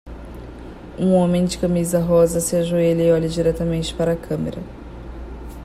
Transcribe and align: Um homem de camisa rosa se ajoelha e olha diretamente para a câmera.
Um 0.97 1.13
homem 1.13 1.45
de 1.45 1.59
camisa 1.59 1.99
rosa 1.99 2.39
se 2.39 2.55
ajoelha 2.55 3.03
e 3.03 3.11
olha 3.11 3.29
diretamente 3.29 3.93
para 3.93 4.13
a 4.13 4.17
câmera. 4.17 4.59